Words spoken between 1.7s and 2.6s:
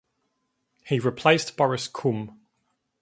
Kumm.